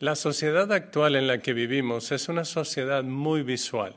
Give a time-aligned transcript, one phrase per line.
[0.00, 3.94] La sociedad actual en la que vivimos es una sociedad muy visual.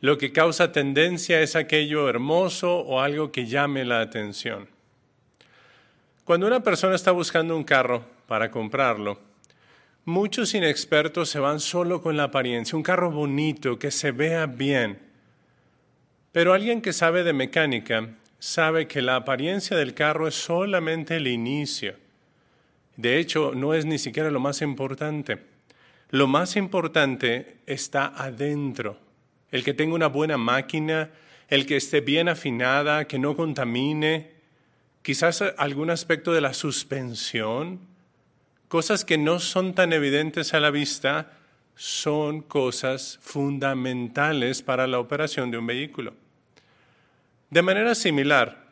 [0.00, 4.68] Lo que causa tendencia es aquello hermoso o algo que llame la atención.
[6.24, 9.20] Cuando una persona está buscando un carro para comprarlo,
[10.06, 14.98] muchos inexpertos se van solo con la apariencia, un carro bonito, que se vea bien.
[16.32, 18.08] Pero alguien que sabe de mecánica
[18.38, 22.05] sabe que la apariencia del carro es solamente el inicio.
[22.96, 25.38] De hecho, no es ni siquiera lo más importante.
[26.10, 28.98] Lo más importante está adentro.
[29.50, 31.10] El que tenga una buena máquina,
[31.48, 34.30] el que esté bien afinada, que no contamine,
[35.02, 37.80] quizás algún aspecto de la suspensión,
[38.68, 41.32] cosas que no son tan evidentes a la vista,
[41.76, 46.14] son cosas fundamentales para la operación de un vehículo.
[47.50, 48.65] De manera similar,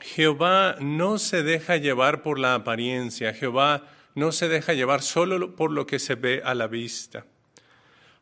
[0.00, 5.70] Jehová no se deja llevar por la apariencia, Jehová no se deja llevar solo por
[5.70, 7.26] lo que se ve a la vista.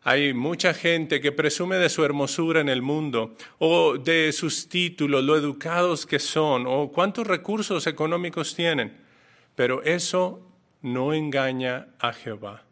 [0.04, 5.22] Hay mucha gente que presume de su hermosura en el mundo, o de sus títulos,
[5.22, 8.96] lo educados que son, o cuántos recursos económicos tienen,
[9.54, 10.44] pero eso
[10.82, 12.64] no engaña a Jehová.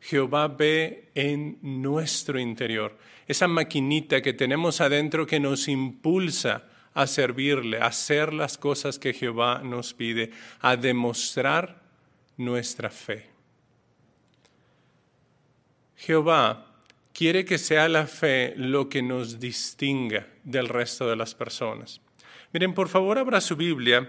[0.00, 7.78] Jehová ve en nuestro interior, esa maquinita que tenemos adentro que nos impulsa a servirle,
[7.78, 11.82] a hacer las cosas que Jehová nos pide, a demostrar
[12.36, 13.28] nuestra fe.
[15.96, 16.66] Jehová
[17.12, 22.00] quiere que sea la fe lo que nos distinga del resto de las personas.
[22.52, 24.08] Miren, por favor, abra su Biblia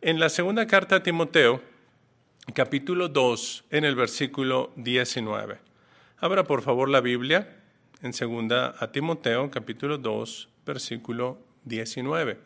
[0.00, 1.62] en la segunda carta a Timoteo,
[2.54, 5.58] capítulo 2, en el versículo 19.
[6.18, 7.62] Abra, por favor, la Biblia
[8.02, 12.38] en segunda a Timoteo, capítulo 2, versículo 19.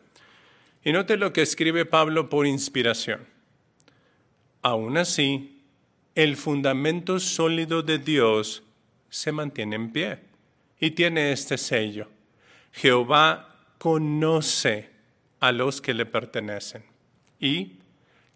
[0.83, 3.21] Y note lo que escribe Pablo por inspiración.
[4.61, 5.61] Aún así,
[6.15, 8.63] el fundamento sólido de Dios
[9.09, 10.19] se mantiene en pie
[10.79, 12.09] y tiene este sello.
[12.71, 14.89] Jehová conoce
[15.39, 16.83] a los que le pertenecen
[17.39, 17.77] y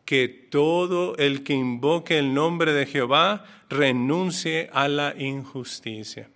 [0.06, 6.30] que todo el que invoque el nombre de Jehová renuncie a la injusticia.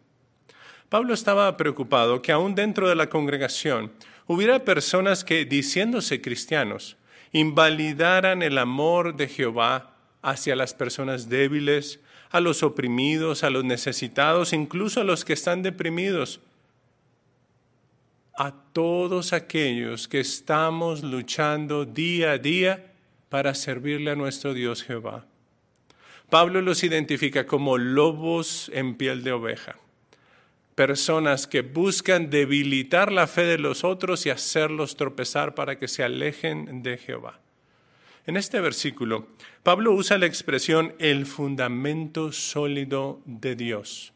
[0.89, 3.91] Pablo estaba preocupado que aún dentro de la congregación
[4.29, 6.97] hubiera personas que, diciéndose cristianos,
[7.31, 14.53] invalidaran el amor de Jehová hacia las personas débiles, a los oprimidos, a los necesitados,
[14.53, 16.41] incluso a los que están deprimidos,
[18.37, 22.93] a todos aquellos que estamos luchando día a día
[23.29, 25.25] para servirle a nuestro Dios Jehová.
[26.29, 29.75] Pablo los identifica como lobos en piel de oveja
[30.79, 36.05] personas que buscan debilitar la fe de los otros y hacerlos tropezar para que se
[36.05, 37.41] alejen de Jehová.
[38.25, 39.27] En este versículo,
[39.61, 44.13] Pablo usa la expresión el fundamento sólido de Dios.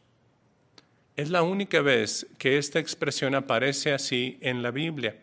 [1.17, 5.17] Es la única vez que esta expresión aparece así en la Biblia.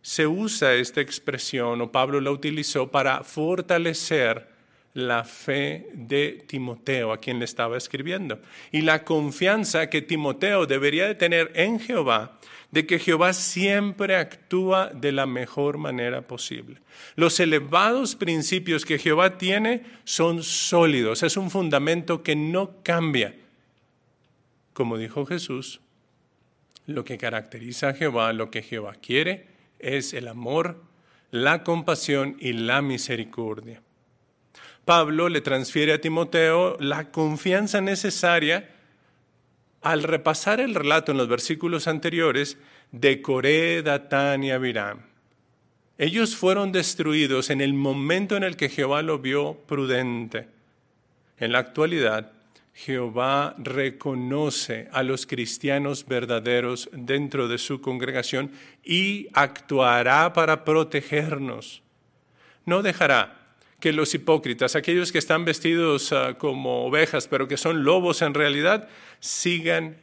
[0.00, 4.53] Se usa esta expresión, o Pablo la utilizó para fortalecer
[4.94, 8.40] la fe de Timoteo, a quien le estaba escribiendo,
[8.70, 12.38] y la confianza que Timoteo debería de tener en Jehová,
[12.70, 16.80] de que Jehová siempre actúa de la mejor manera posible.
[17.16, 23.34] Los elevados principios que Jehová tiene son sólidos, es un fundamento que no cambia.
[24.72, 25.80] Como dijo Jesús,
[26.86, 29.46] lo que caracteriza a Jehová, lo que Jehová quiere,
[29.78, 30.82] es el amor,
[31.30, 33.83] la compasión y la misericordia.
[34.84, 38.70] Pablo le transfiere a Timoteo la confianza necesaria
[39.80, 42.58] al repasar el relato en los versículos anteriores
[42.92, 45.00] de Coré, Datán y Abiram.
[45.96, 50.48] Ellos fueron destruidos en el momento en el que Jehová lo vio prudente.
[51.38, 52.32] En la actualidad,
[52.74, 58.50] Jehová reconoce a los cristianos verdaderos dentro de su congregación
[58.82, 61.82] y actuará para protegernos.
[62.66, 63.43] No dejará
[63.84, 68.32] que los hipócritas, aquellos que están vestidos ah, como ovejas, pero que son lobos en
[68.32, 68.88] realidad,
[69.20, 69.98] sigan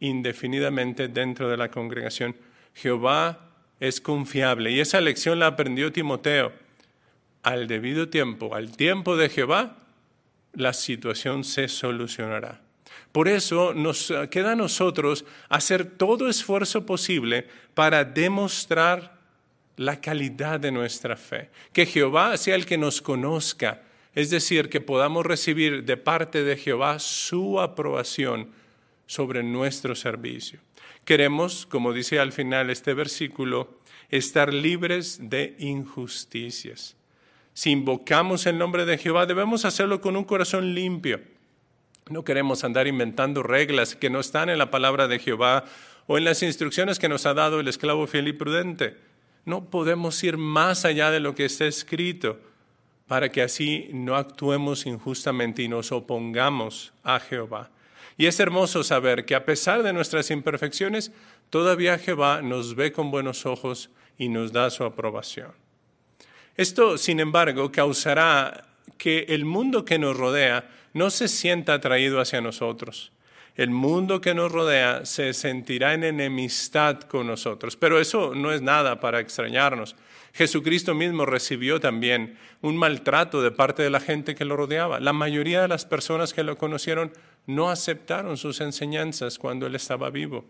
[0.00, 2.34] indefinidamente dentro de la congregación.
[2.74, 6.52] Jehová es confiable y esa lección la aprendió Timoteo.
[7.44, 9.78] Al debido tiempo, al tiempo de Jehová,
[10.52, 12.60] la situación se solucionará.
[13.12, 19.19] Por eso nos ah, queda a nosotros hacer todo esfuerzo posible para demostrar
[19.80, 21.48] la calidad de nuestra fe.
[21.72, 23.80] Que Jehová sea el que nos conozca,
[24.14, 28.50] es decir, que podamos recibir de parte de Jehová su aprobación
[29.06, 30.60] sobre nuestro servicio.
[31.06, 33.80] Queremos, como dice al final este versículo,
[34.10, 36.94] estar libres de injusticias.
[37.54, 41.20] Si invocamos el nombre de Jehová, debemos hacerlo con un corazón limpio,
[42.10, 45.64] No queremos andar inventando reglas que no están en la palabra de Jehová
[46.06, 49.09] o en las instrucciones que nos ha dado el esclavo fiel y prudente.
[49.50, 52.38] No podemos ir más allá de lo que está escrito
[53.08, 57.68] para que así no actuemos injustamente y nos opongamos a Jehová.
[58.16, 61.10] Y es hermoso saber que a pesar de nuestras imperfecciones,
[61.50, 65.50] todavía Jehová nos ve con buenos ojos y nos da su aprobación.
[66.56, 68.68] Esto, sin embargo, causará
[68.98, 73.10] que el mundo que nos rodea no se sienta atraído hacia nosotros.
[73.60, 78.62] El mundo que nos rodea se sentirá en enemistad con nosotros, pero eso no es
[78.62, 79.96] nada para extrañarnos.
[80.32, 84.98] Jesucristo mismo recibió también un maltrato de parte de la gente que lo rodeaba.
[84.98, 87.12] La mayoría de las personas que lo conocieron
[87.46, 90.46] no aceptaron sus enseñanzas cuando él estaba vivo.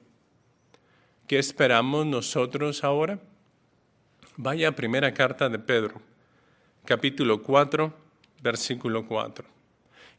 [1.27, 3.19] ¿Qué esperamos nosotros ahora?
[4.37, 6.01] Vaya a primera carta de Pedro,
[6.85, 7.93] capítulo 4,
[8.41, 9.60] versículo 4.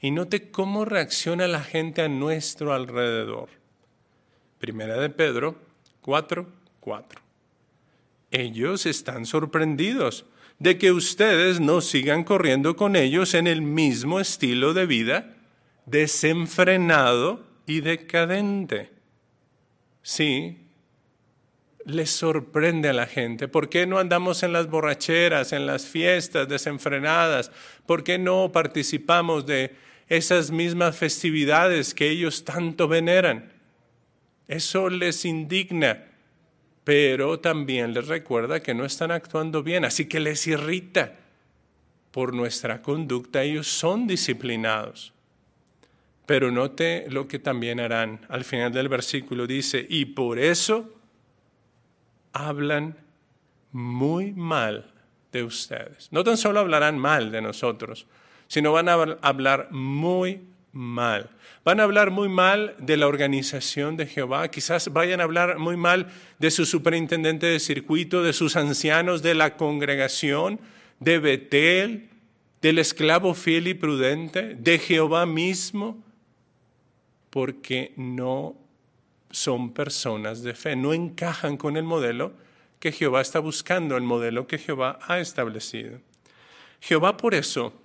[0.02, 3.50] Y note cómo reacciona la gente a nuestro alrededor.
[4.58, 5.56] Primera de Pedro
[6.02, 6.48] 4,
[6.80, 7.22] 4.
[8.32, 10.26] Ellos están sorprendidos
[10.58, 15.36] de que ustedes no sigan corriendo con ellos en el mismo estilo de vida
[15.86, 18.90] desenfrenado y decadente.
[20.02, 20.58] Sí,
[21.86, 23.48] les sorprende a la gente.
[23.48, 27.52] ¿Por qué no andamos en las borracheras, en las fiestas desenfrenadas?
[27.86, 29.76] ¿Por qué no participamos de
[30.12, 33.50] esas mismas festividades que ellos tanto veneran?
[34.50, 36.04] Eso les indigna,
[36.84, 41.18] pero también les recuerda que no están actuando bien, así que les irrita.
[42.12, 45.14] Por nuestra conducta ellos son disciplinados.
[46.26, 48.26] Pero note lo que también harán.
[48.28, 50.94] Al final del versículo dice, y por eso
[52.34, 52.98] hablan
[53.72, 54.92] muy mal
[55.32, 56.10] de ustedes.
[56.12, 58.08] No tan solo hablarán mal de nosotros,
[58.52, 60.42] sino van a hablar muy
[60.74, 61.30] mal.
[61.64, 65.78] Van a hablar muy mal de la organización de Jehová, quizás vayan a hablar muy
[65.78, 70.60] mal de su superintendente de circuito, de sus ancianos, de la congregación,
[71.00, 72.10] de Betel,
[72.62, 76.04] del esclavo fiel y prudente, de Jehová mismo,
[77.30, 78.58] porque no
[79.30, 82.34] son personas de fe, no encajan con el modelo
[82.82, 86.02] que Jehová está buscando, el modelo que Jehová ha establecido.
[86.82, 87.81] Jehová por eso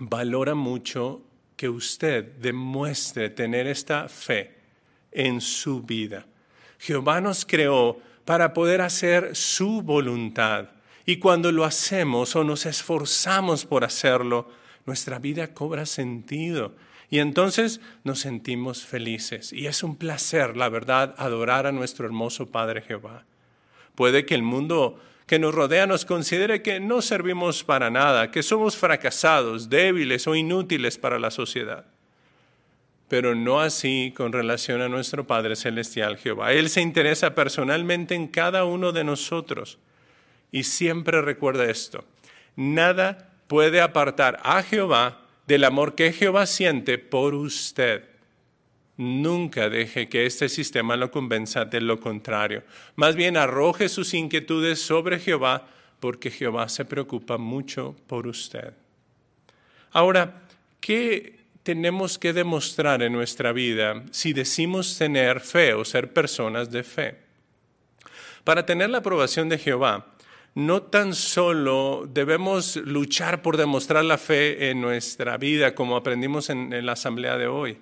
[0.00, 1.22] valora mucho
[1.56, 4.56] que usted demuestre tener esta fe
[5.12, 6.26] en su vida.
[6.78, 10.70] Jehová nos creó para poder hacer su voluntad
[11.04, 14.48] y cuando lo hacemos o nos esforzamos por hacerlo,
[14.86, 16.74] nuestra vida cobra sentido
[17.10, 19.52] y entonces nos sentimos felices.
[19.52, 23.24] Y es un placer, la verdad, adorar a nuestro hermoso Padre Jehová.
[23.96, 25.00] Puede que el mundo
[25.30, 30.34] que nos rodea nos considere que no servimos para nada, que somos fracasados, débiles o
[30.34, 31.84] inútiles para la sociedad.
[33.06, 36.52] Pero no así con relación a nuestro Padre Celestial Jehová.
[36.52, 39.78] Él se interesa personalmente en cada uno de nosotros.
[40.50, 42.04] Y siempre recuerda esto,
[42.56, 48.02] nada puede apartar a Jehová del amor que Jehová siente por usted.
[49.00, 52.64] Nunca deje que este sistema lo convenza de lo contrario.
[52.96, 55.66] Más bien arroje sus inquietudes sobre Jehová
[56.00, 58.74] porque Jehová se preocupa mucho por usted.
[59.92, 60.42] Ahora,
[60.80, 66.82] ¿qué tenemos que demostrar en nuestra vida si decimos tener fe o ser personas de
[66.82, 67.16] fe?
[68.44, 70.08] Para tener la aprobación de Jehová,
[70.54, 76.84] no tan solo debemos luchar por demostrar la fe en nuestra vida, como aprendimos en,
[76.84, 77.78] la asamblea de hoy.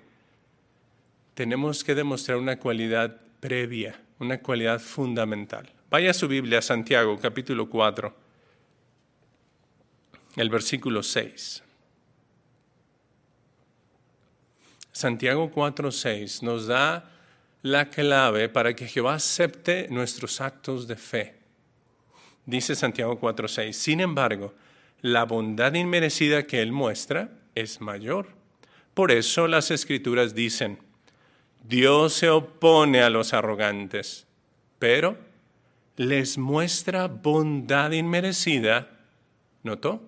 [1.39, 5.71] Tenemos que demostrar una cualidad previa, una cualidad fundamental.
[5.89, 8.13] Vaya a su Biblia, Santiago, capítulo 4,
[10.35, 11.63] el versículo 6.
[14.91, 17.09] Santiago 4, 6 nos da
[17.61, 21.35] la clave para que Jehová acepte nuestros actos de fe.
[22.45, 24.53] Dice Santiago 4:6, sin embargo,
[24.99, 28.27] la bondad inmerecida que Él muestra es mayor.
[28.93, 30.88] Por eso las escrituras dicen,
[31.63, 34.27] Dios se opone a los arrogantes,
[34.79, 35.17] pero
[35.95, 38.89] les muestra bondad inmerecida,
[39.63, 40.01] ¿notó?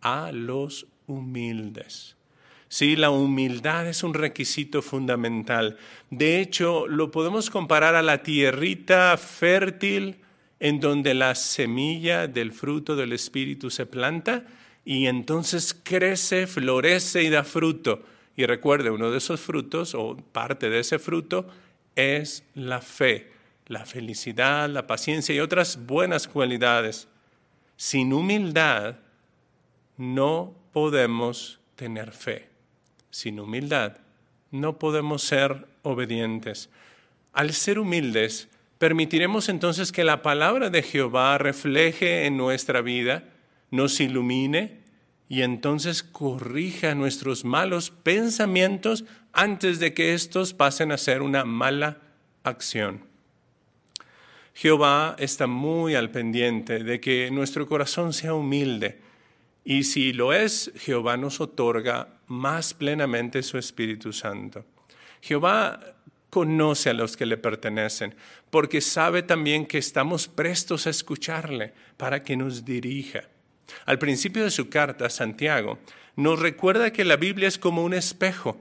[0.00, 2.16] A los humildes.
[2.68, 5.76] Sí, la humildad es un requisito fundamental.
[6.10, 10.16] De hecho, lo podemos comparar a la tierrita fértil
[10.58, 14.44] en donde la semilla del fruto del Espíritu se planta
[14.84, 18.02] y entonces crece, florece y da fruto.
[18.36, 21.48] Y recuerde, uno de esos frutos o parte de ese fruto
[21.94, 23.32] es la fe,
[23.66, 27.08] la felicidad, la paciencia y otras buenas cualidades.
[27.76, 28.96] Sin humildad
[29.96, 32.48] no podemos tener fe.
[33.10, 33.96] Sin humildad
[34.50, 36.68] no podemos ser obedientes.
[37.32, 43.24] Al ser humildes, permitiremos entonces que la palabra de Jehová refleje en nuestra vida,
[43.70, 44.85] nos ilumine
[45.28, 51.98] y entonces corrija nuestros malos pensamientos antes de que estos pasen a ser una mala
[52.44, 53.04] acción.
[54.54, 59.00] Jehová está muy al pendiente de que nuestro corazón sea humilde
[59.68, 64.64] y si lo es, Jehová nos otorga más plenamente su Espíritu Santo.
[65.20, 65.96] Jehová
[66.30, 68.14] conoce a los que le pertenecen,
[68.48, 73.24] porque sabe también que estamos prestos a escucharle para que nos dirija.
[73.84, 75.78] Al principio de su carta, Santiago
[76.16, 78.58] nos recuerda que la Biblia es como un espejo.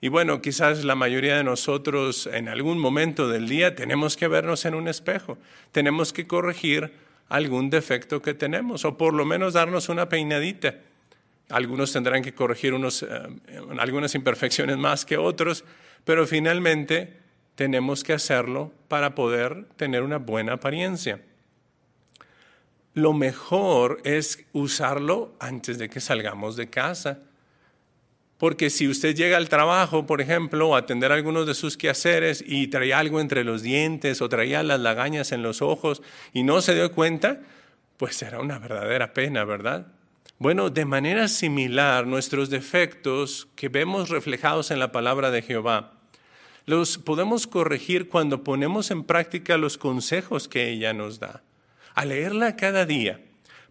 [0.00, 4.64] Y bueno, quizás la mayoría de nosotros en algún momento del día tenemos que vernos
[4.64, 5.38] en un espejo,
[5.72, 6.92] tenemos que corregir
[7.28, 10.74] algún defecto que tenemos o por lo menos darnos una peinadita.
[11.48, 13.08] Algunos tendrán que corregir unos, eh,
[13.78, 15.64] algunas imperfecciones más que otros,
[16.04, 17.14] pero finalmente
[17.54, 21.20] tenemos que hacerlo para poder tener una buena apariencia
[22.96, 27.18] lo mejor es usarlo antes de que salgamos de casa.
[28.38, 32.68] Porque si usted llega al trabajo, por ejemplo, a atender algunos de sus quehaceres y
[32.68, 36.00] traía algo entre los dientes o traía las lagañas en los ojos
[36.32, 37.42] y no se dio cuenta,
[37.98, 39.88] pues será una verdadera pena, ¿verdad?
[40.38, 45.92] Bueno, de manera similar, nuestros defectos que vemos reflejados en la palabra de Jehová,
[46.64, 51.42] los podemos corregir cuando ponemos en práctica los consejos que ella nos da.
[51.96, 53.20] Al leerla cada día,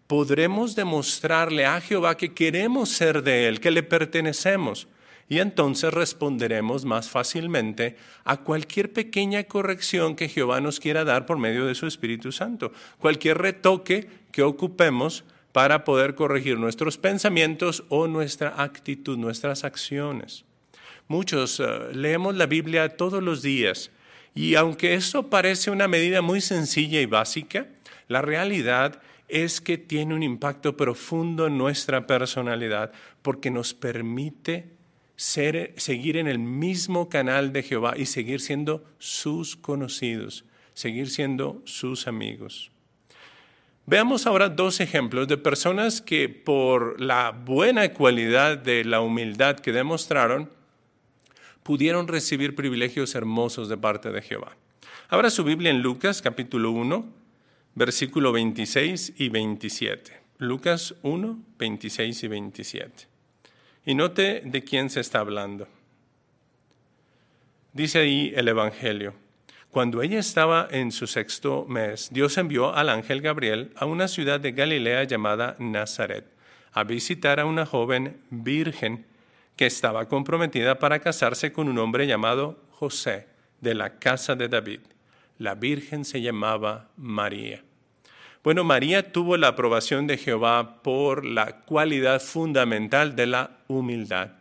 [0.08, 4.88] podremos demostrarle a Jehová que queremos ser de Él, que le pertenecemos,
[5.28, 11.38] y entonces responderemos más fácilmente a cualquier pequeña corrección que Jehová nos quiera dar por
[11.38, 18.08] medio de su Espíritu Santo, cualquier retoque que ocupemos para poder corregir nuestros pensamientos o
[18.08, 20.44] nuestra actitud, nuestras acciones.
[21.06, 23.92] Muchos eh, leemos la Biblia todos los días
[24.34, 27.68] y aunque eso parece una medida muy sencilla y básica,
[28.08, 34.76] la realidad es que tiene un impacto profundo en nuestra personalidad porque nos permite
[35.16, 40.44] seguir en el mismo canal de Jehová y seguir siendo sus conocidos,
[40.74, 42.70] seguir siendo sus amigos.
[43.86, 49.72] Veamos ahora dos ejemplos de personas que por la buena cualidad de la humildad que
[49.72, 50.50] demostraron,
[51.62, 54.56] pudieron recibir privilegios hermosos de parte de Jehová.
[55.08, 57.06] Abra su Biblia en Lucas capítulo 1,
[57.76, 60.20] versículo 26 y 27.
[60.38, 63.06] Lucas 1, 26 y 27.
[63.84, 65.68] Y note de quién se está hablando.
[67.72, 69.14] Dice ahí el Evangelio.
[69.70, 74.40] Cuando ella estaba en su sexto mes, Dios envió al ángel Gabriel a una ciudad
[74.40, 76.24] de Galilea llamada Nazaret
[76.72, 79.04] a visitar a una joven virgen
[79.54, 83.26] que estaba comprometida para casarse con un hombre llamado José
[83.60, 84.80] de la casa de David.
[85.38, 87.65] La virgen se llamaba María.
[88.46, 94.34] Bueno, María tuvo la aprobación de Jehová por la cualidad fundamental de la humildad.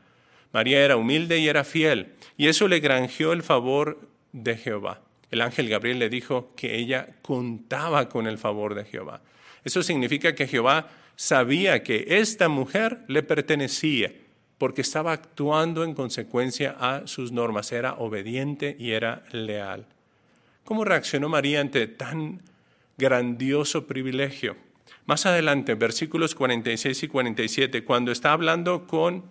[0.54, 4.00] María era humilde y era fiel, y eso le granjeó el favor
[4.32, 5.02] de Jehová.
[5.32, 9.22] El ángel Gabriel le dijo que ella contaba con el favor de Jehová.
[9.64, 14.14] Eso significa que Jehová sabía que esta mujer le pertenecía,
[14.60, 19.88] porque estaba actuando en consecuencia a sus normas, era obediente y era leal.
[20.64, 22.40] ¿Cómo reaccionó María ante tan
[22.98, 24.56] grandioso privilegio.
[25.06, 29.26] Más adelante, versículos 46 y 47, cuando está hablando con,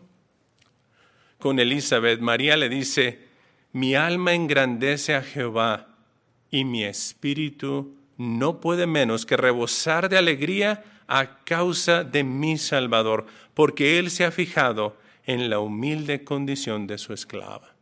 [1.38, 3.18] con Elizabeth, María le dice,
[3.72, 5.88] mi alma engrandece a Jehová
[6.50, 13.26] y mi espíritu no puede menos que rebosar de alegría a causa de mi Salvador,
[13.54, 17.74] porque Él se ha fijado en la humilde condición de su esclava.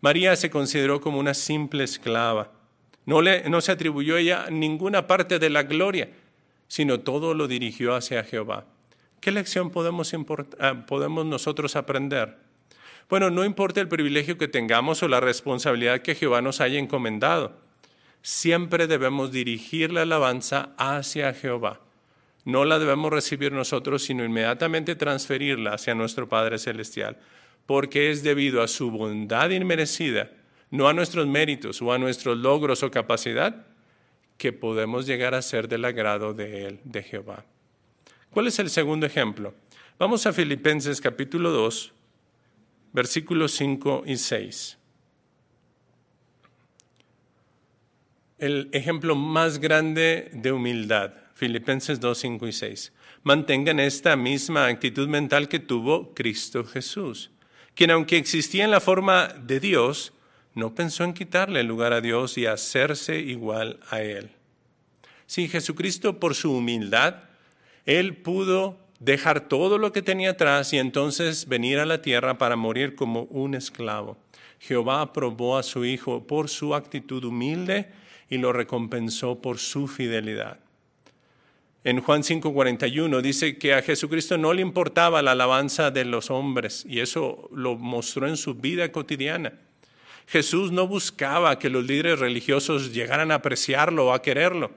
[0.00, 2.52] María se consideró como una simple esclava,
[3.06, 6.10] no, le, no se atribuyó ella ninguna parte de la gloria,
[6.68, 8.66] sino todo lo dirigió hacia Jehová.
[9.20, 10.12] ¿Qué lección podemos,
[10.58, 12.36] ah, podemos nosotros aprender?
[13.08, 17.56] Bueno, no importa el privilegio que tengamos o la responsabilidad que Jehová nos haya encomendado,
[18.22, 21.80] siempre debemos dirigir la alabanza hacia Jehová.
[22.44, 27.16] No la debemos recibir nosotros, sino inmediatamente transferirla hacia nuestro Padre Celestial,
[27.66, 30.30] porque es debido a su bondad inmerecida
[30.70, 33.66] no a nuestros méritos o a nuestros logros o capacidad,
[34.38, 37.44] que podemos llegar a ser del agrado de Él, de Jehová.
[38.30, 39.54] ¿Cuál es el segundo ejemplo?
[39.98, 41.92] Vamos a Filipenses capítulo 2,
[42.92, 44.78] versículos 5 y 6.
[48.38, 52.92] El ejemplo más grande de humildad, Filipenses 2, 5 y 6.
[53.22, 57.30] Mantengan esta misma actitud mental que tuvo Cristo Jesús
[57.76, 60.14] quien aunque existía en la forma de Dios,
[60.56, 64.30] no pensó en quitarle el lugar a Dios y hacerse igual a Él.
[65.26, 67.16] Sí, Jesucristo por su humildad,
[67.84, 72.56] Él pudo dejar todo lo que tenía atrás y entonces venir a la tierra para
[72.56, 74.16] morir como un esclavo.
[74.58, 77.90] Jehová aprobó a su Hijo por su actitud humilde
[78.30, 80.60] y lo recompensó por su fidelidad.
[81.84, 86.86] En Juan 5:41 dice que a Jesucristo no le importaba la alabanza de los hombres
[86.88, 89.52] y eso lo mostró en su vida cotidiana.
[90.26, 94.72] Jesús no buscaba que los líderes religiosos llegaran a apreciarlo o a quererlo.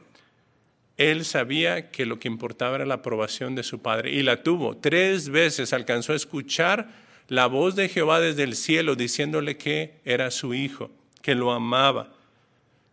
[0.98, 4.78] Él sabía que lo que importaba era la aprobación de su Padre y la tuvo.
[4.78, 6.90] Tres veces alcanzó a escuchar
[7.28, 10.92] la voz de Jehová desde el cielo diciéndole que era su Hijo,
[11.22, 12.12] que lo amaba.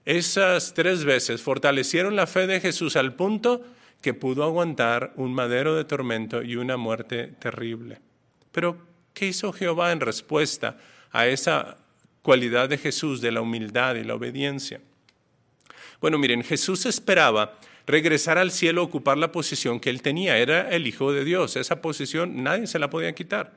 [0.04, 3.64] Esas tres veces fortalecieron la fe de Jesús al punto
[4.00, 7.98] que pudo aguantar un madero de tormento y una muerte terrible.
[8.52, 8.78] Pero,
[9.12, 10.78] ¿qué hizo Jehová en respuesta
[11.10, 11.78] a esa
[12.26, 14.80] cualidad de Jesús, de la humildad y la obediencia?
[16.00, 17.54] Bueno, miren, Jesús esperaba
[17.86, 20.36] regresar al cielo ocupar la posición que él tenía.
[20.36, 21.54] Era el Hijo de Dios.
[21.54, 23.52] Esa posición nadie se la podía quitar.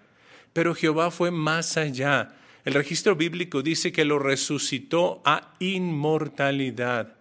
[0.53, 2.35] Pero Jehová fue más allá.
[2.63, 7.15] El registro bíblico dice que lo resucitó a inmortalidad.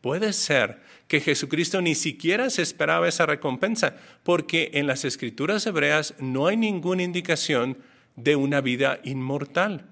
[0.00, 6.14] Puede ser que Jesucristo ni siquiera se esperaba esa recompensa, porque en las escrituras hebreas
[6.20, 7.76] no hay ninguna indicación
[8.16, 9.84] de una vida inmortal.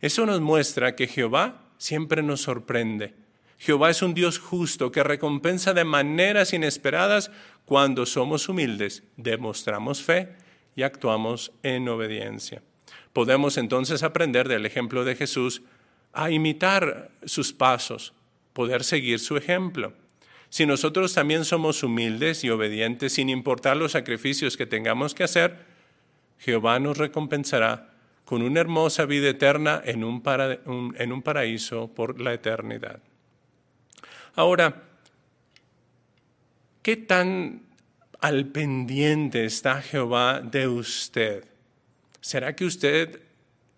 [0.00, 3.14] Eso nos muestra que Jehová siempre nos sorprende.
[3.58, 7.30] Jehová es un Dios justo que recompensa de maneras inesperadas
[7.66, 10.30] cuando somos humildes, demostramos fe
[10.74, 12.62] y actuamos en obediencia.
[13.12, 15.62] Podemos entonces aprender del ejemplo de Jesús
[16.12, 18.14] a imitar sus pasos,
[18.52, 19.92] poder seguir su ejemplo.
[20.48, 25.58] Si nosotros también somos humildes y obedientes sin importar los sacrificios que tengamos que hacer,
[26.38, 27.89] Jehová nos recompensará
[28.30, 30.22] con una hermosa vida eterna en un,
[30.96, 33.00] en un paraíso por la eternidad.
[34.36, 34.84] Ahora,
[36.80, 37.62] ¿qué tan
[38.20, 41.44] al pendiente está Jehová de usted?
[42.20, 43.20] ¿Será que usted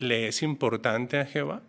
[0.00, 1.62] le es importante a Jehová?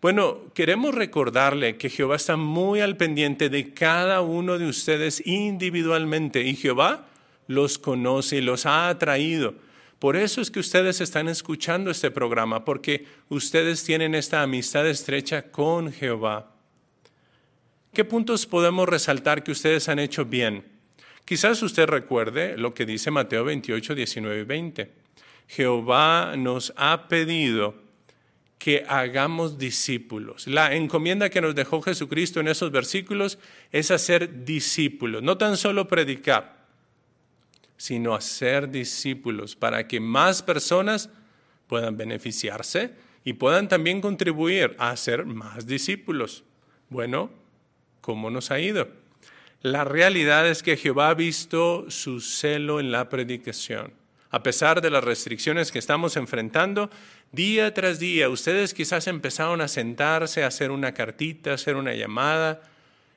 [0.00, 6.40] Bueno, queremos recordarle que Jehová está muy al pendiente de cada uno de ustedes individualmente
[6.40, 7.06] y Jehová
[7.48, 9.56] los conoce y los ha atraído.
[9.98, 15.50] Por eso es que ustedes están escuchando este programa, porque ustedes tienen esta amistad estrecha
[15.50, 16.52] con Jehová.
[17.92, 20.64] ¿Qué puntos podemos resaltar que ustedes han hecho bien?
[21.24, 24.92] Quizás usted recuerde lo que dice Mateo 28, 19 y 20.
[25.46, 27.82] Jehová nos ha pedido
[28.58, 30.46] que hagamos discípulos.
[30.46, 33.38] La encomienda que nos dejó Jesucristo en esos versículos
[33.70, 36.63] es hacer discípulos, no tan solo predicar,
[37.76, 41.10] sino hacer discípulos para que más personas
[41.66, 42.92] puedan beneficiarse
[43.24, 46.44] y puedan también contribuir a hacer más discípulos.
[46.90, 47.30] Bueno,
[48.00, 48.88] cómo nos ha ido.
[49.62, 53.92] La realidad es que Jehová ha visto su celo en la predicación.
[54.30, 56.90] A pesar de las restricciones que estamos enfrentando,
[57.32, 61.94] día tras día, ustedes quizás empezaron a sentarse, a hacer una cartita, a hacer una
[61.94, 62.62] llamada,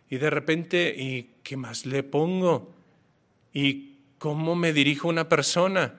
[0.10, 2.74] y de repente, ¿y qué más le pongo?
[3.54, 5.96] ¿Y cómo me dirijo a una persona?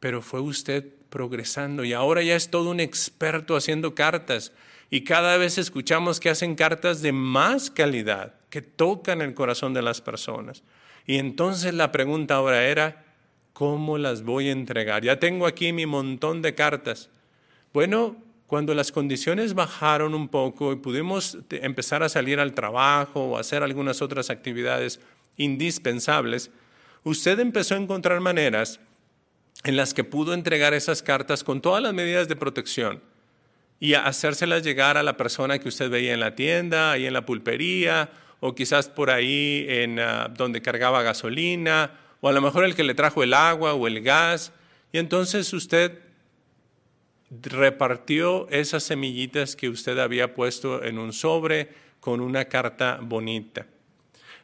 [0.00, 4.52] Pero fue usted progresando y ahora ya es todo un experto haciendo cartas
[4.90, 9.82] y cada vez escuchamos que hacen cartas de más calidad, que tocan el corazón de
[9.82, 10.62] las personas.
[11.06, 13.04] Y entonces la pregunta ahora era,
[13.52, 15.02] ¿cómo las voy a entregar?
[15.02, 17.10] Ya tengo aquí mi montón de cartas.
[17.72, 23.38] Bueno, cuando las condiciones bajaron un poco y pudimos empezar a salir al trabajo o
[23.38, 25.00] hacer algunas otras actividades
[25.36, 26.50] indispensables,
[27.04, 28.80] usted empezó a encontrar maneras
[29.62, 33.02] en las que pudo entregar esas cartas con todas las medidas de protección
[33.80, 37.26] y hacérselas llegar a la persona que usted veía en la tienda, ahí en la
[37.26, 42.74] pulpería, o quizás por ahí en ah, donde cargaba gasolina, o a lo mejor el
[42.74, 44.52] que le trajo el agua o el gas.
[44.92, 45.98] Y entonces usted
[47.30, 51.68] repartió esas semillitas que usted había puesto en un sobre
[52.00, 53.66] con una carta bonita.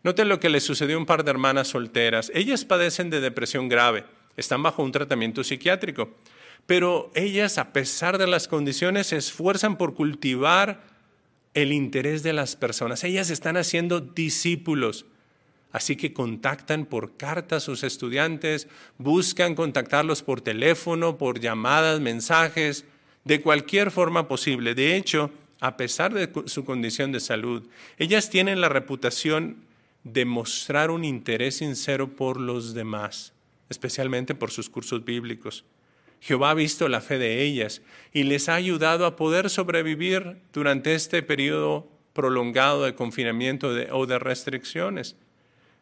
[0.02, 2.30] Noten lo que le sucedió a un par de hermanas solteras.
[2.34, 4.04] Ellas padecen de depresión grave,
[4.36, 6.16] están bajo un tratamiento psiquiátrico
[6.70, 10.82] pero ellas, a pesar de las condiciones, se esfuerzan por cultivar
[11.52, 13.02] el interés de las personas.
[13.02, 15.04] Ellas están haciendo discípulos.
[15.72, 22.84] Así que contactan por carta a sus estudiantes, buscan contactarlos por teléfono, por llamadas, mensajes,
[23.24, 24.76] de cualquier forma posible.
[24.76, 29.56] De hecho, a pesar de su condición de salud, ellas tienen la reputación
[30.04, 33.32] de mostrar un interés sincero por los demás,
[33.68, 35.64] especialmente por sus cursos bíblicos.
[36.20, 37.82] Jehová ha visto la fe de ellas
[38.12, 44.18] y les ha ayudado a poder sobrevivir durante este periodo prolongado de confinamiento o de
[44.18, 45.16] restricciones.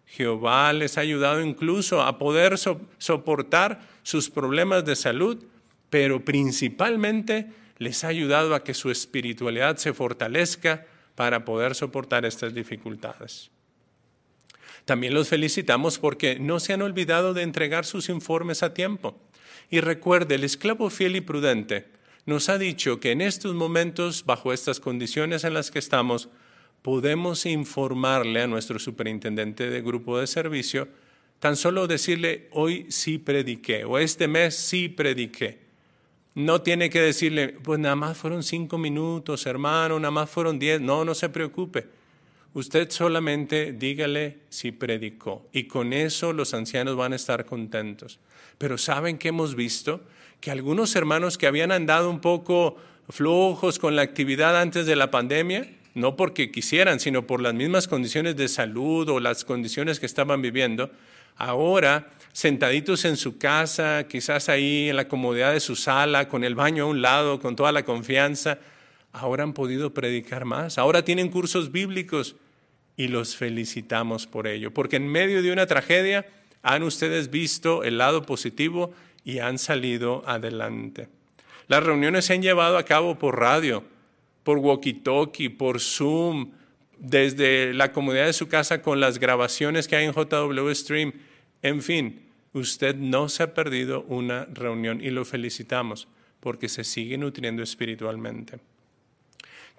[0.07, 5.45] Jehová les ha ayudado incluso a poder soportar sus problemas de salud,
[5.91, 12.55] pero principalmente les ha ayudado a que su espiritualidad se fortalezca para poder soportar estas
[12.55, 13.51] dificultades.
[14.89, 19.21] También los felicitamos porque no se han olvidado de entregar sus informes a tiempo.
[19.69, 21.89] Y recuerde, el esclavo fiel y prudente
[22.25, 26.31] nos ha dicho que en estos momentos, bajo estas condiciones en las que estamos,
[26.81, 30.89] podemos informarle a nuestro superintendente de grupo de servicio,
[31.39, 35.59] tan solo decirle, hoy sí prediqué, o este mes sí prediqué.
[36.35, 40.81] No tiene que decirle, pues nada más fueron cinco minutos, hermano, nada más fueron diez.
[40.81, 41.98] No, no se preocupe.
[42.59, 48.19] Usted solamente dígale si predicó y con eso los ancianos van a estar contentos.
[48.59, 50.01] Pero ¿saben que hemos visto?
[50.41, 52.77] Que algunos hermanos que habían andado un poco
[53.11, 57.87] flojos con la actividad antes de la pandemia, no porque quisieran, sino por las mismas
[57.87, 60.91] condiciones de salud o las condiciones que estaban viviendo,
[61.37, 66.57] ahora sentaditos en su casa, quizás ahí en la comodidad de su sala, con el
[66.57, 68.59] baño a un lado, con toda la confianza,
[69.13, 72.35] ahora han podido predicar más, ahora tienen cursos bíblicos
[72.99, 76.27] y los felicitamos por ello, porque en medio de una tragedia
[76.63, 78.93] han ustedes visto el lado positivo
[79.25, 81.09] y han salido adelante.
[81.69, 83.85] Las reuniones se han llevado a cabo por radio,
[84.43, 86.51] por walkie-talkie, por Zoom,
[86.99, 91.13] desde la comodidad de su casa con las grabaciones que hay en JW Stream.
[91.63, 96.09] En fin, usted no se ha perdido una reunión y lo felicitamos
[96.41, 98.59] porque se sigue nutriendo espiritualmente.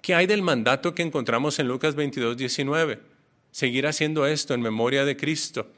[0.02, 3.00] ¿Qué hay del mandato que encontramos en Lucas 22, 19?
[3.50, 5.70] Seguir haciendo esto en memoria de Cristo.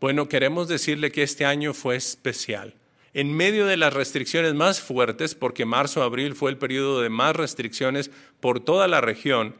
[0.00, 2.74] Bueno, queremos decirle que este año fue especial.
[3.12, 8.10] En medio de las restricciones más fuertes, porque marzo-abril fue el periodo de más restricciones
[8.38, 9.56] por toda la región,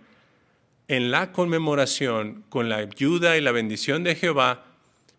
[0.86, 4.64] en la conmemoración, con la ayuda y la bendición de Jehová,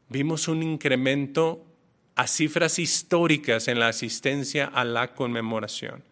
[0.10, 1.65] vimos un incremento
[2.15, 6.03] a cifras históricas en la asistencia a la conmemoración.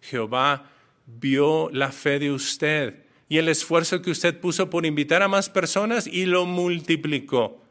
[0.00, 0.70] Jehová
[1.18, 5.48] vio la fe de usted y el esfuerzo que usted puso por invitar a más
[5.48, 7.62] personas y lo multiplicó.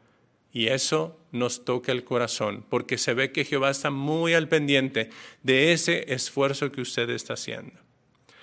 [0.52, 5.10] Y eso nos toca el corazón, porque se ve que Jehová está muy al pendiente
[5.42, 7.78] de ese esfuerzo que usted está haciendo.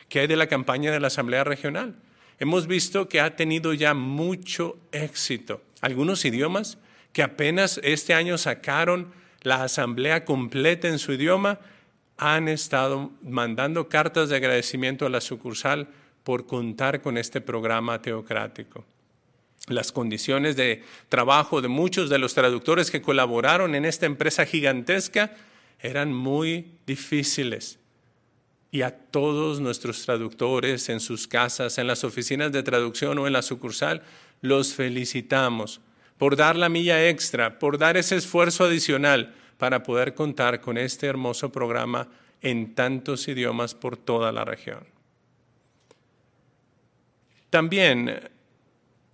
[0.09, 1.95] ¿Qué hay de la campaña de la Asamblea Regional?
[2.39, 5.61] Hemos visto que ha tenido ya mucho éxito.
[5.81, 6.77] Algunos idiomas
[7.11, 11.59] que apenas este año sacaron la asamblea completa en su idioma,
[12.17, 15.87] han estado mandando cartas de agradecimiento a la sucursal
[16.23, 18.85] por contar con este programa teocrático.
[19.67, 25.35] Las condiciones de trabajo de muchos de los traductores que colaboraron en esta empresa gigantesca
[25.79, 27.79] eran muy difíciles.
[28.71, 33.33] Y a todos nuestros traductores en sus casas, en las oficinas de traducción o en
[33.33, 34.01] la sucursal,
[34.41, 35.81] los felicitamos
[36.17, 41.07] por dar la milla extra, por dar ese esfuerzo adicional para poder contar con este
[41.07, 42.07] hermoso programa
[42.41, 44.85] en tantos idiomas por toda la región.
[47.49, 48.29] También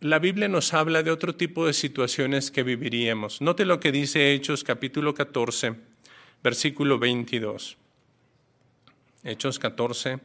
[0.01, 3.41] la Biblia nos habla de otro tipo de situaciones que viviríamos.
[3.41, 5.75] Note lo que dice Hechos capítulo 14,
[6.43, 7.77] versículo 22.
[9.23, 10.19] Hechos 14,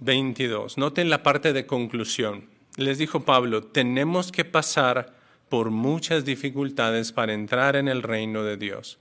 [0.00, 0.76] 22.
[0.76, 2.50] Noten la parte de conclusión.
[2.76, 5.19] Les dijo Pablo, tenemos que pasar
[5.50, 8.98] por muchas dificultades para entrar en el reino de Dios.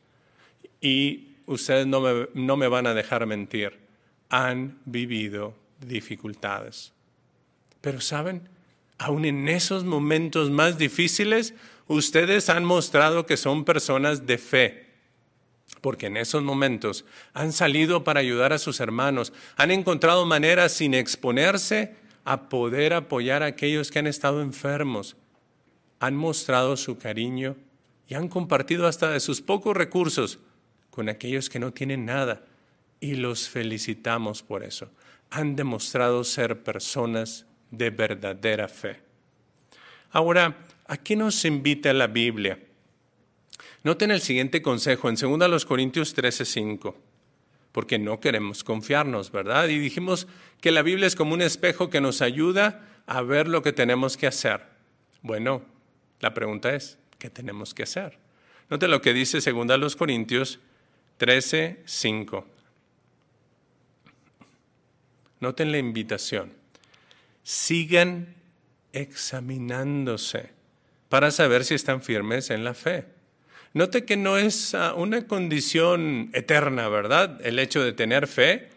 [0.82, 3.78] Y ustedes no me, no me van a dejar mentir,
[4.30, 6.92] han vivido dificultades.
[7.82, 8.50] Pero saben,
[8.98, 11.54] aún en esos momentos más difíciles,
[11.88, 14.88] ustedes han mostrado que son personas de fe,
[15.82, 20.96] porque en esos momentos han salido para ayudar a sus hermanos, han encontrado maneras sin
[20.96, 25.16] exponerse a poder apoyar a aquellos que han estado enfermos,
[26.00, 27.56] han mostrado su cariño
[28.08, 30.40] y han compartido hasta de sus pocos recursos
[30.90, 32.44] con aquellos que no tienen nada
[33.00, 34.90] y los felicitamos por eso.
[35.30, 39.00] Han demostrado ser personas de verdadera fe.
[40.12, 40.58] Ahora,
[40.88, 42.60] ¿a qué nos invita la Biblia?
[43.84, 46.96] Noten el siguiente consejo en 2 Corintios 13:5,
[47.72, 49.68] porque no queremos confiarnos, ¿verdad?
[49.68, 50.28] Y dijimos
[50.60, 54.18] que la Biblia es como un espejo que nos ayuda a ver lo que tenemos
[54.18, 54.64] que hacer.
[55.22, 55.62] Bueno,
[56.20, 58.18] la pregunta es, ¿qué tenemos que hacer?
[58.70, 60.60] Note lo que dice 2 Corintios
[61.18, 62.48] 13, 5.
[65.40, 66.54] Noten la invitación.
[67.44, 68.36] Sigan
[68.94, 70.52] examinándose
[71.10, 73.06] para saber si están firmes en la fe.
[73.74, 77.40] Note que no es ah, una condición eterna, ¿verdad?
[77.46, 78.70] El hecho de tener fe,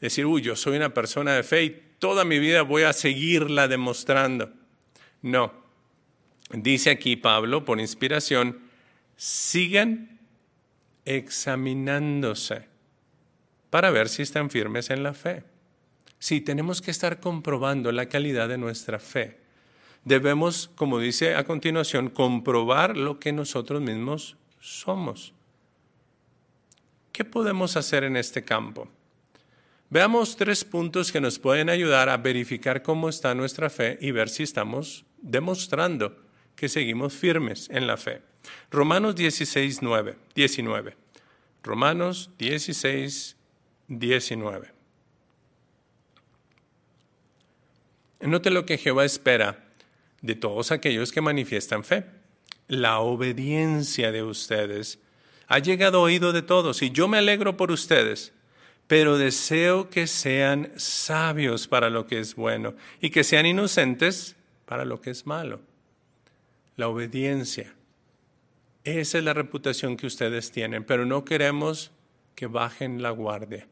[0.00, 3.68] decir, uy, yo soy una persona de fe y toda mi vida voy a seguirla
[3.68, 4.50] demostrando.
[5.22, 5.59] No.
[6.52, 8.58] Dice aquí Pablo, por inspiración,
[9.16, 10.18] sigan
[11.04, 12.66] examinándose
[13.70, 15.44] para ver si están firmes en la fe.
[16.18, 19.38] Sí, tenemos que estar comprobando la calidad de nuestra fe.
[20.04, 25.32] Debemos, como dice a continuación, comprobar lo que nosotros mismos somos.
[27.12, 28.88] ¿Qué podemos hacer en este campo?
[29.88, 34.28] Veamos tres puntos que nos pueden ayudar a verificar cómo está nuestra fe y ver
[34.28, 36.29] si estamos demostrando
[36.60, 38.20] que seguimos firmes en la fe.
[38.70, 40.94] Romanos 16, 9, 19.
[41.62, 43.34] Romanos 16,
[43.88, 44.68] 19.
[48.20, 49.64] Note lo que Jehová espera
[50.20, 52.04] de todos aquellos que manifiestan fe
[52.68, 54.98] la obediencia de ustedes.
[55.48, 58.34] Ha llegado oído de todos y yo me alegro por ustedes,
[58.86, 64.84] pero deseo que sean sabios para lo que es bueno y que sean inocentes para
[64.84, 65.69] lo que es malo.
[66.80, 67.74] La obediencia.
[68.84, 71.92] Esa es la reputación que ustedes tienen, pero no queremos
[72.34, 73.68] que bajen la guardia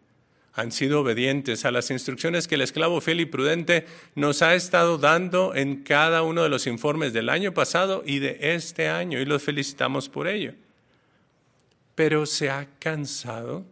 [0.59, 4.99] han sido obedientes a las instrucciones que el esclavo fiel y prudente nos ha estado
[4.99, 9.25] dando en cada uno de los informes del año pasado y de este año, y
[9.25, 10.55] los felicitamos por ello.
[11.95, 13.67] Pero se ha cansado,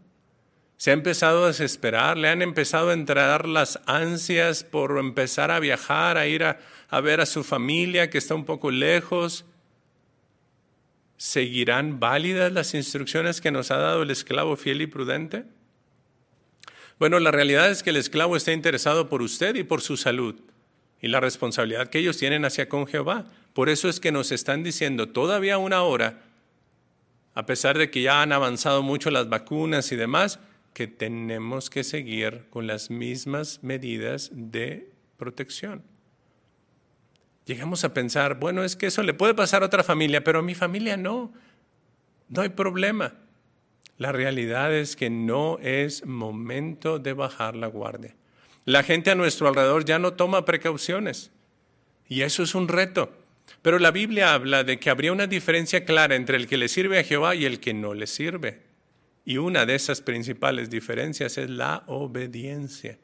[0.76, 5.60] se ha empezado a desesperar, le han empezado a entrar las ansias por empezar a
[5.60, 6.58] viajar, a ir a,
[6.88, 9.44] a ver a su familia que está un poco lejos.
[11.16, 15.44] ¿Seguirán válidas las instrucciones que nos ha dado el esclavo fiel y prudente?
[16.98, 20.36] Bueno, la realidad es que el esclavo está interesado por usted y por su salud
[21.00, 23.26] y la responsabilidad que ellos tienen hacia con Jehová.
[23.52, 26.22] Por eso es que nos están diciendo todavía una hora,
[27.34, 30.38] a pesar de que ya han avanzado mucho las vacunas y demás,
[30.76, 35.82] que tenemos que seguir con las mismas medidas de protección.
[37.46, 40.42] Llegamos a pensar, bueno, es que eso le puede pasar a otra familia, pero a
[40.42, 41.32] mi familia no,
[42.28, 43.14] no hay problema.
[43.96, 48.14] La realidad es que no es momento de bajar la guardia.
[48.66, 51.30] La gente a nuestro alrededor ya no toma precauciones
[52.06, 53.10] y eso es un reto.
[53.62, 56.98] Pero la Biblia habla de que habría una diferencia clara entre el que le sirve
[56.98, 58.65] a Jehová y el que no le sirve.
[59.26, 62.96] Y una de esas principales diferencias es la obediencia.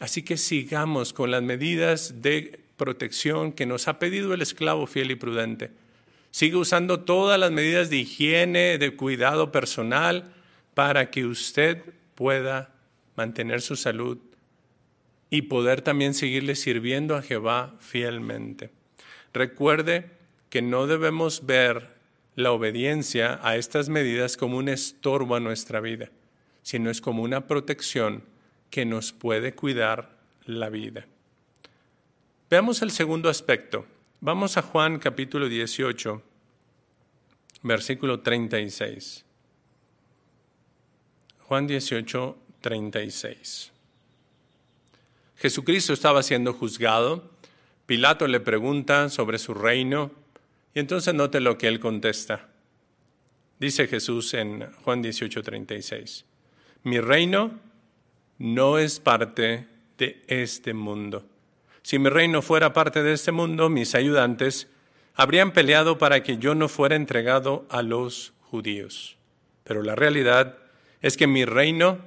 [0.00, 5.12] Así que sigamos con las medidas de protección que nos ha pedido el esclavo fiel
[5.12, 5.70] y prudente.
[6.32, 10.34] Sigue usando todas las medidas de higiene, de cuidado personal,
[10.74, 11.82] para que usted
[12.16, 12.74] pueda
[13.14, 14.18] mantener su salud
[15.30, 18.70] y poder también seguirle sirviendo a Jehová fielmente.
[19.32, 20.10] Recuerde
[20.48, 21.99] que no debemos ver
[22.36, 26.10] la obediencia a estas medidas como un estorbo a nuestra vida,
[26.62, 28.24] sino es como una protección
[28.70, 30.16] que nos puede cuidar
[30.46, 31.06] la vida.
[32.48, 33.86] Veamos el segundo aspecto,
[34.22, 36.22] Vamos a Juan capítulo 18,
[37.62, 39.24] versículo 36.
[41.38, 43.72] Juan 18, 36.
[45.36, 47.30] Jesucristo estaba siendo juzgado.
[47.86, 50.10] Pilato le pregunta sobre su reino
[50.74, 52.48] y entonces note lo que él contesta.
[53.58, 56.24] Dice Jesús en Juan 18, 36.
[56.84, 57.58] Mi reino
[58.38, 59.66] no es parte
[59.98, 61.26] de este mundo.
[61.82, 64.68] Si mi reino fuera parte de este mundo, mis ayudantes
[65.14, 69.18] habrían peleado para que yo no fuera entregado a los judíos.
[69.64, 70.56] Pero la realidad
[71.02, 71.98] es que mi reino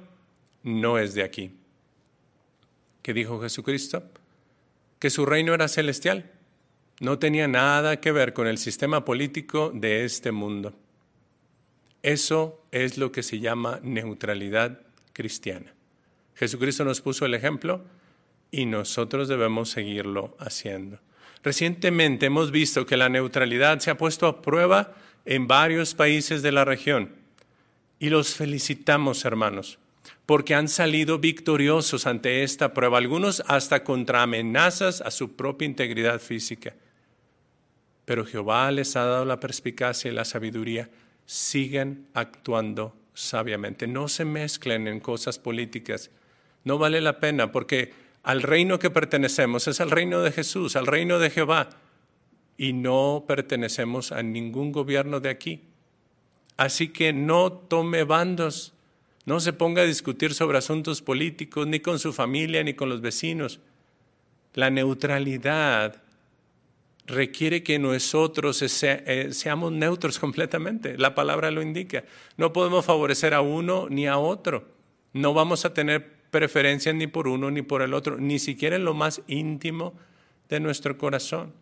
[0.62, 1.52] no es de aquí.
[3.02, 4.02] ¿Qué dijo Jesucristo?
[4.98, 6.32] Que su reino era celestial.
[7.00, 10.74] No tenía nada que ver con el sistema político de este mundo.
[12.02, 14.80] Eso es lo que se llama neutralidad
[15.12, 15.72] cristiana.
[16.34, 17.82] Jesucristo nos puso el ejemplo
[18.50, 21.00] y nosotros debemos seguirlo haciendo.
[21.42, 26.52] Recientemente hemos visto que la neutralidad se ha puesto a prueba en varios países de
[26.52, 27.10] la región
[27.98, 29.78] y los felicitamos, hermanos,
[30.26, 36.20] porque han salido victoriosos ante esta prueba, algunos hasta contra amenazas a su propia integridad
[36.20, 36.74] física.
[38.04, 40.90] Pero Jehová les ha dado la perspicacia y la sabiduría.
[41.26, 43.86] Sigan actuando sabiamente.
[43.86, 46.10] No se mezclen en cosas políticas.
[46.64, 50.86] No vale la pena porque al reino que pertenecemos es al reino de Jesús, al
[50.86, 51.70] reino de Jehová,
[52.56, 55.62] y no pertenecemos a ningún gobierno de aquí.
[56.56, 58.72] Así que no tome bandos,
[59.26, 63.00] no se ponga a discutir sobre asuntos políticos, ni con su familia, ni con los
[63.00, 63.60] vecinos.
[64.54, 66.03] La neutralidad
[67.06, 70.96] requiere que nosotros eh, seamos neutros completamente.
[70.98, 72.04] La palabra lo indica.
[72.36, 74.66] No podemos favorecer a uno ni a otro.
[75.12, 78.84] No vamos a tener preferencia ni por uno ni por el otro, ni siquiera en
[78.84, 79.94] lo más íntimo
[80.48, 81.52] de nuestro corazón.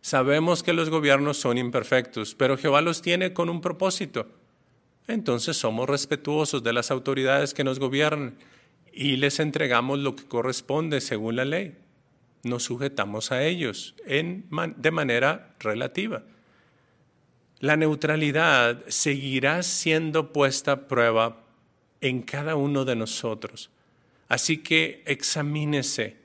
[0.00, 4.28] Sabemos que los gobiernos son imperfectos, pero Jehová los tiene con un propósito.
[5.08, 8.36] Entonces somos respetuosos de las autoridades que nos gobiernan
[8.92, 11.76] y les entregamos lo que corresponde según la ley
[12.42, 16.22] nos sujetamos a ellos en, de manera relativa.
[17.60, 21.44] La neutralidad seguirá siendo puesta a prueba
[22.00, 23.70] en cada uno de nosotros.
[24.28, 26.16] Así que examínese,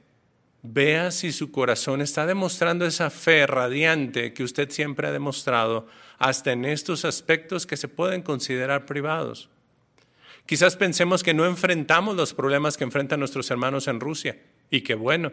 [0.63, 6.51] vea si su corazón está demostrando esa fe radiante que usted siempre ha demostrado, hasta
[6.51, 9.49] en estos aspectos que se pueden considerar privados.
[10.47, 14.39] Quizás pensemos que no enfrentamos los problemas que enfrentan nuestros hermanos en Rusia,
[14.71, 15.32] y que bueno,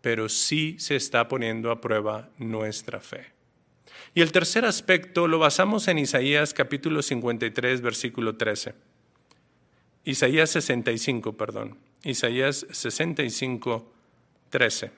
[0.00, 3.26] pero sí se está poniendo a prueba nuestra fe.
[4.14, 8.74] Y el tercer aspecto lo basamos en Isaías capítulo 53, versículo 13.
[10.04, 11.76] Isaías 65, perdón.
[12.02, 13.92] Isaías 65,
[14.50, 14.90] 13.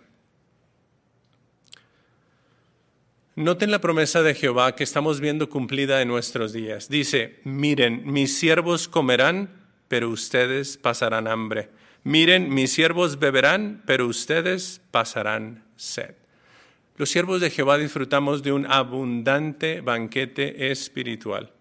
[3.36, 6.88] Noten la promesa de Jehová que estamos viendo cumplida en nuestros días.
[6.88, 9.50] Dice, miren, mis siervos comerán,
[9.88, 11.70] pero ustedes pasarán hambre
[12.02, 16.14] Miren, mis siervos beberán, pero ustedes pasarán sed.
[16.96, 21.52] Los siervos de Jehová disfrutamos de un abundante banquete espiritual,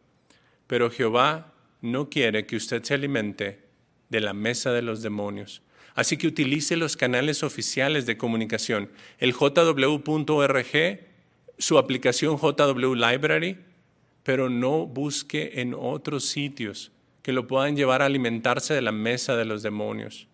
[0.65, 3.59] pero Jehová no quiere que usted se alimente
[4.07, 5.61] de la mesa de los demonios.
[5.93, 10.65] Así que utilice los canales oficiales de comunicación, el jw.org,
[11.57, 13.57] su aplicación JW Library,
[14.23, 19.35] pero no busque en otros sitios que lo puedan llevar a alimentarse de la mesa
[19.35, 20.28] de los demonios.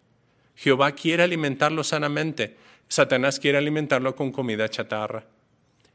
[0.56, 2.56] Jehová quiere alimentarlo sanamente,
[2.88, 5.26] Satanás quiere alimentarlo con comida chatarra.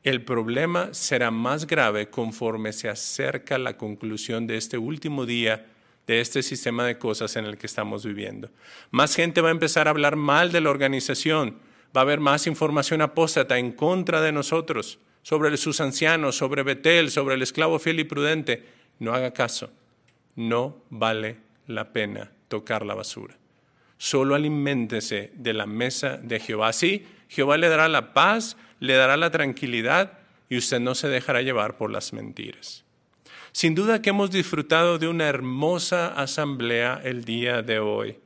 [0.03, 5.67] El problema será más grave conforme se acerca la conclusión de este último día
[6.07, 8.51] de este sistema de cosas en el que estamos viviendo.
[8.91, 11.59] Más gente va a empezar a hablar mal de la organización,
[11.95, 17.11] va a haber más información apóstata en contra de nosotros, sobre sus ancianos, sobre Betel,
[17.11, 18.65] sobre el esclavo fiel y prudente.
[18.99, 19.71] No haga caso,
[20.35, 23.40] no vale la pena tocar la basura
[24.01, 26.69] solo aliméntese de la mesa de Jehová.
[26.69, 31.43] Así, Jehová le dará la paz, le dará la tranquilidad y usted no se dejará
[31.43, 32.83] llevar por las mentiras.
[33.53, 38.17] Sin duda que hemos disfrutado de una hermosa asamblea el día de hoy.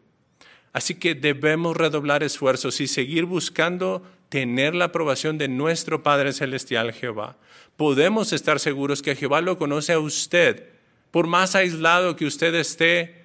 [0.73, 6.93] Así que debemos redoblar esfuerzos y seguir buscando tener la aprobación de nuestro Padre Celestial
[6.93, 7.37] Jehová.
[7.77, 10.69] Podemos estar seguros que Jehová lo conoce a usted.
[11.11, 13.25] Por más aislado que usted esté,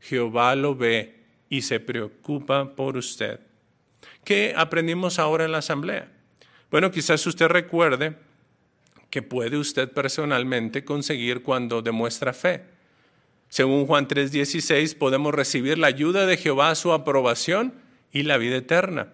[0.00, 1.13] Jehová lo ve
[1.48, 3.40] y se preocupa por usted.
[4.24, 6.08] ¿Qué aprendimos ahora en la asamblea?
[6.70, 8.16] Bueno, quizás usted recuerde
[9.10, 12.64] que puede usted personalmente conseguir cuando demuestra fe.
[13.48, 17.74] Según Juan 3:16, podemos recibir la ayuda de Jehová, su aprobación
[18.12, 19.12] y la vida eterna.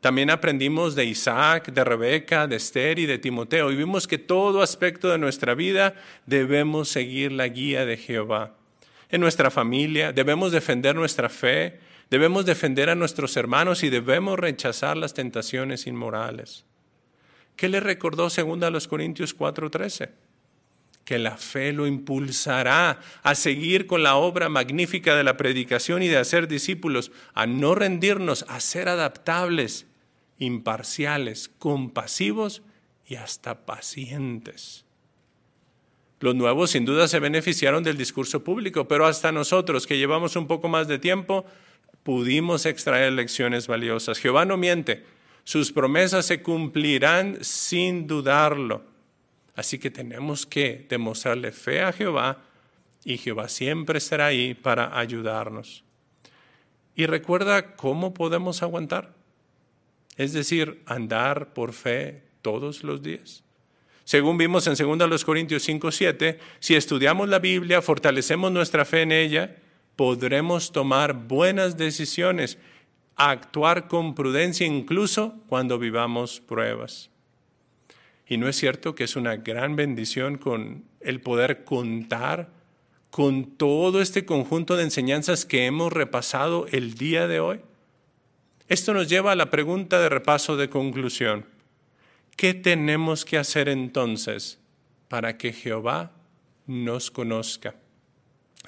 [0.00, 4.62] También aprendimos de Isaac, de Rebeca, de Esther y de Timoteo y vimos que todo
[4.62, 5.94] aspecto de nuestra vida
[6.26, 8.54] debemos seguir la guía de Jehová
[9.10, 14.96] en nuestra familia, debemos defender nuestra fe, debemos defender a nuestros hermanos y debemos rechazar
[14.96, 16.64] las tentaciones inmorales.
[17.56, 20.10] ¿Qué le recordó según a los Corintios 4:13?
[21.04, 26.08] Que la fe lo impulsará a seguir con la obra magnífica de la predicación y
[26.08, 29.86] de hacer discípulos, a no rendirnos, a ser adaptables,
[30.38, 32.62] imparciales, compasivos
[33.06, 34.84] y hasta pacientes.
[36.20, 40.46] Los nuevos sin duda se beneficiaron del discurso público, pero hasta nosotros que llevamos un
[40.46, 41.44] poco más de tiempo
[42.02, 44.18] pudimos extraer lecciones valiosas.
[44.18, 45.04] Jehová no miente,
[45.44, 48.82] sus promesas se cumplirán sin dudarlo.
[49.54, 52.42] Así que tenemos que demostrarle fe a Jehová
[53.04, 55.84] y Jehová siempre estará ahí para ayudarnos.
[56.94, 59.14] Y recuerda cómo podemos aguantar,
[60.16, 63.44] es decir, andar por fe todos los días.
[64.08, 69.12] Según vimos en 2 Corintios 5, 7, si estudiamos la Biblia, fortalecemos nuestra fe en
[69.12, 69.56] ella,
[69.96, 72.56] podremos tomar buenas decisiones,
[73.16, 77.10] actuar con prudencia incluso cuando vivamos pruebas.
[78.26, 82.48] Y no es cierto que es una gran bendición con el poder contar
[83.10, 87.60] con todo este conjunto de enseñanzas que hemos repasado el día de hoy.
[88.68, 91.57] Esto nos lleva a la pregunta de repaso de conclusión.
[92.38, 94.60] ¿Qué tenemos que hacer entonces
[95.08, 96.12] para que Jehová
[96.68, 97.74] nos conozca?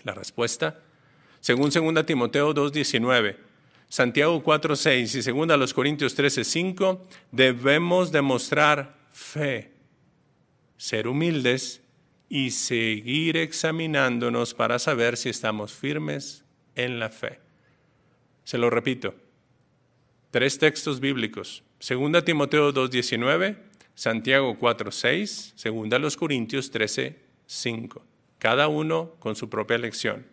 [0.02, 0.80] La respuesta,
[1.38, 3.36] según 2 Timoteo 2:19,
[3.88, 7.00] Santiago 4.6 y segunda a los Corintios 13.5,
[7.30, 9.70] debemos demostrar fe,
[10.76, 11.80] ser humildes
[12.28, 16.44] y seguir examinándonos para saber si estamos firmes
[16.74, 17.38] en la fe.
[18.42, 19.14] Se lo repito,
[20.32, 23.56] tres textos bíblicos, segunda Timoteo 2.19,
[23.94, 28.02] Santiago 4.6, segunda a los Corintios 13.5,
[28.38, 30.26] cada uno con su propia lección.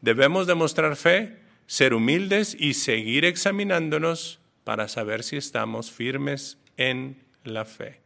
[0.00, 7.64] Debemos demostrar fe, ser humildes y seguir examinándonos para saber si estamos firmes en la
[7.64, 8.00] fe.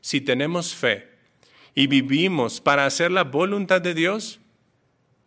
[0.00, 1.08] Si tenemos fe
[1.74, 4.40] y vivimos para hacer la voluntad de Dios,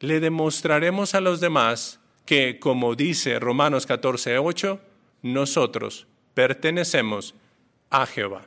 [0.02, 4.82] le demostraremos a los demás que, como dice Romanos 14, 8,
[5.22, 6.06] nosotros
[6.38, 7.34] pertenecemos
[7.90, 8.46] a Jehová.